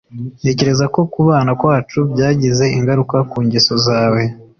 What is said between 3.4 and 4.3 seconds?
ngeso zawe.